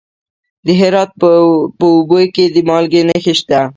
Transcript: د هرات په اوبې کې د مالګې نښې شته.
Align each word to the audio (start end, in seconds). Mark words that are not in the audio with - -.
د 0.65 0.67
هرات 0.81 1.09
په 1.81 1.87
اوبې 1.95 2.23
کې 2.35 2.45
د 2.53 2.57
مالګې 2.67 3.01
نښې 3.07 3.33
شته. 3.39 3.61